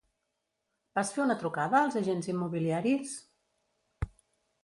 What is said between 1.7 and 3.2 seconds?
als agents immobiliaris?